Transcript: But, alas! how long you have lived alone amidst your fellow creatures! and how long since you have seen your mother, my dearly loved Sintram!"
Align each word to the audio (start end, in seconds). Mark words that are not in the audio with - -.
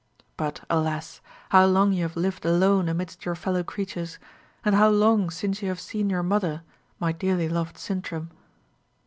But, 0.35 0.61
alas! 0.67 1.21
how 1.49 1.67
long 1.67 1.93
you 1.93 2.01
have 2.01 2.15
lived 2.15 2.43
alone 2.43 2.89
amidst 2.89 3.23
your 3.23 3.35
fellow 3.35 3.63
creatures! 3.63 4.17
and 4.65 4.73
how 4.73 4.89
long 4.89 5.29
since 5.29 5.61
you 5.61 5.69
have 5.69 5.79
seen 5.79 6.09
your 6.09 6.23
mother, 6.23 6.63
my 6.99 7.11
dearly 7.11 7.47
loved 7.47 7.77
Sintram!" 7.77 8.31